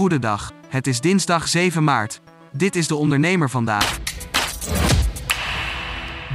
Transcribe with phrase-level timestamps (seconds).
[0.00, 0.52] Goedendag.
[0.68, 2.20] Het is dinsdag 7 maart.
[2.52, 4.00] Dit is de ondernemer vandaag.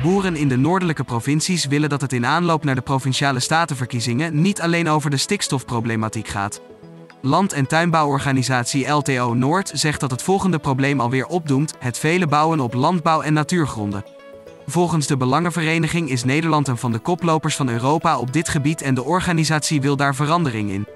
[0.04, 4.62] Boeren in de noordelijke provincies willen dat het in aanloop naar de provinciale statenverkiezingen niet
[4.62, 6.62] alleen over de stikstofproblematiek gaat.
[7.21, 12.59] Land- en tuinbouworganisatie LTO Noord zegt dat het volgende probleem alweer opdoemt: het vele bouwen
[12.59, 14.04] op landbouw- en natuurgronden.
[14.68, 18.95] Volgens de Belangenvereniging is Nederland een van de koplopers van Europa op dit gebied en
[18.95, 20.88] de organisatie wil daar verandering in.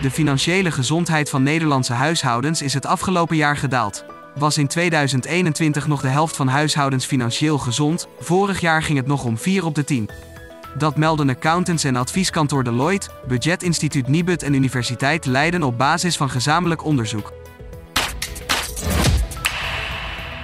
[0.00, 4.04] De financiële gezondheid van Nederlandse huishoudens is het afgelopen jaar gedaald.
[4.34, 9.24] Was in 2021 nog de helft van huishoudens financieel gezond, vorig jaar ging het nog
[9.24, 10.08] om 4 op de 10.
[10.78, 16.84] Dat melden accountants en advieskantoor Deloitte, Budgetinstituut Nibud en Universiteit Leiden op basis van gezamenlijk
[16.84, 17.32] onderzoek.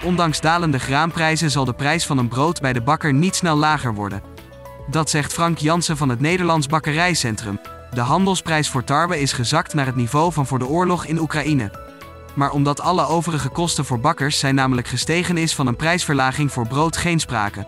[0.04, 3.94] Ondanks dalende graanprijzen zal de prijs van een brood bij de bakker niet snel lager
[3.94, 4.22] worden.
[4.90, 7.60] Dat zegt Frank Jansen van het Nederlands Bakkerijcentrum.
[7.94, 11.70] De handelsprijs voor tarwe is gezakt naar het niveau van voor de oorlog in Oekraïne.
[12.34, 16.66] Maar omdat alle overige kosten voor bakkers zijn namelijk gestegen is van een prijsverlaging voor
[16.66, 17.66] brood geen sprake.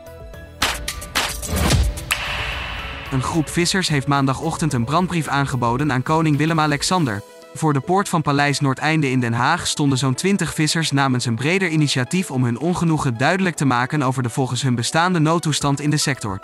[3.11, 7.23] Een groep vissers heeft maandagochtend een brandbrief aangeboden aan koning Willem-Alexander.
[7.55, 11.37] Voor de poort van Paleis Noordeinde in Den Haag stonden zo'n 20 vissers namens een
[11.37, 15.91] breder initiatief om hun ongenoegen duidelijk te maken over de volgens hun bestaande noodtoestand in
[15.91, 16.41] de sector.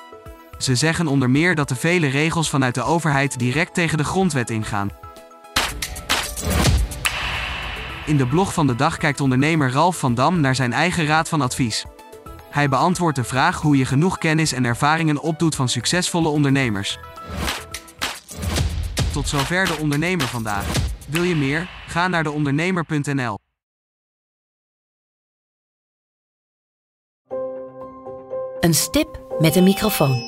[0.59, 4.51] Ze zeggen onder meer dat de vele regels vanuit de overheid direct tegen de grondwet
[4.51, 4.91] ingaan.
[8.07, 11.29] In de blog van de dag kijkt ondernemer Ralf van Dam naar zijn eigen raad
[11.29, 11.85] van advies.
[12.51, 16.99] Hij beantwoordt de vraag hoe je genoeg kennis en ervaringen opdoet van succesvolle ondernemers.
[19.13, 20.65] Tot zover de ondernemer vandaag.
[21.09, 21.69] Wil je meer?
[21.87, 23.39] Ga naar deondernemer.nl.
[28.61, 30.28] Een stip met een microfoon.